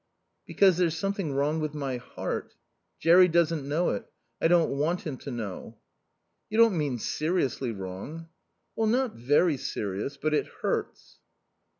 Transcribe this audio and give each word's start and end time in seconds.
"Because 0.47 0.77
there's 0.77 0.97
something 0.97 1.31
wrong 1.31 1.59
with 1.59 1.75
my 1.75 1.97
heart. 1.97 2.55
Jerry 2.97 3.27
doesn't 3.27 3.69
know 3.69 3.91
it. 3.91 4.07
I 4.41 4.47
don't 4.47 4.71
want 4.71 5.01
him 5.05 5.15
to 5.17 5.29
know." 5.29 5.77
"You 6.49 6.57
don't 6.57 6.75
mean 6.75 6.97
seriously 6.97 7.71
wrong?" 7.71 8.27
"Not 8.75 9.13
very 9.13 9.57
serious. 9.57 10.17
But 10.17 10.33
it 10.33 10.47
hurts." 10.63 11.19